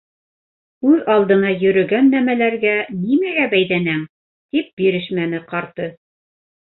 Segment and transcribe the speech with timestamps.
[0.91, 3.99] Үҙ алдына йөрөгән нәмәләргә нимәгә бәйҙәнәң?-
[4.57, 5.87] тип бирешмәне ҡарты.